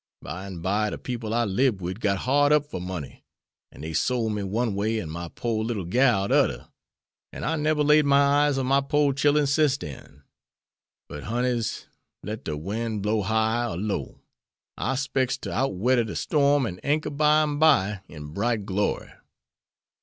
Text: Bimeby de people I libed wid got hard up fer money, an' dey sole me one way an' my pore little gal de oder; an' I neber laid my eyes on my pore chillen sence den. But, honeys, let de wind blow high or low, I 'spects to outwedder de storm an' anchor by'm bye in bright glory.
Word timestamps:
Bimeby 0.23 0.89
de 0.89 0.97
people 0.97 1.31
I 1.31 1.43
libed 1.43 1.79
wid 1.79 1.99
got 1.99 2.17
hard 2.17 2.51
up 2.51 2.65
fer 2.65 2.79
money, 2.79 3.23
an' 3.71 3.81
dey 3.81 3.93
sole 3.93 4.31
me 4.31 4.41
one 4.41 4.73
way 4.73 4.99
an' 4.99 5.11
my 5.11 5.27
pore 5.27 5.63
little 5.63 5.85
gal 5.85 6.27
de 6.27 6.33
oder; 6.33 6.69
an' 7.31 7.43
I 7.43 7.55
neber 7.55 7.83
laid 7.83 8.05
my 8.07 8.47
eyes 8.47 8.57
on 8.57 8.65
my 8.65 8.81
pore 8.81 9.13
chillen 9.13 9.45
sence 9.45 9.77
den. 9.77 10.23
But, 11.07 11.25
honeys, 11.25 11.85
let 12.23 12.45
de 12.45 12.57
wind 12.57 13.03
blow 13.03 13.21
high 13.21 13.67
or 13.67 13.77
low, 13.77 14.21
I 14.75 14.95
'spects 14.95 15.37
to 15.41 15.51
outwedder 15.51 16.05
de 16.05 16.15
storm 16.15 16.65
an' 16.65 16.79
anchor 16.79 17.11
by'm 17.11 17.59
bye 17.59 18.01
in 18.07 18.33
bright 18.33 18.65
glory. 18.65 19.11